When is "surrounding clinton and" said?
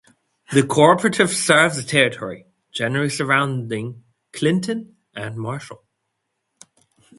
3.11-5.35